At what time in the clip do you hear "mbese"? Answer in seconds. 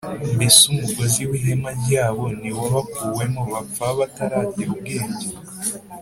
0.35-0.61